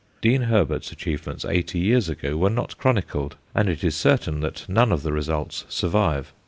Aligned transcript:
Dean 0.19 0.41
Herbert's 0.41 0.91
achievements 0.91 1.45
eighty 1.45 1.77
years 1.77 2.09
ago 2.09 2.35
were 2.35 2.49
not 2.49 2.75
chronicled, 2.79 3.35
and 3.53 3.69
it 3.69 3.83
is 3.83 3.95
certain 3.95 4.39
that 4.39 4.67
none 4.67 4.91
of 4.91 5.03
the 5.03 5.13
results 5.13 5.63
survive. 5.69 6.33